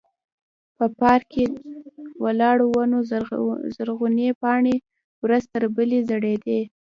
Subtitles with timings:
[0.77, 1.45] په پارک کې
[2.23, 2.99] ولاړو ونو
[3.77, 4.75] زرغونې پاڼې
[5.23, 6.61] ورځ تر بلې ژړېدې.